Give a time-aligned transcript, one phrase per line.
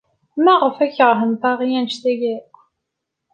[0.43, 2.55] Maɣef ay keṛhen Paris anect-a akk?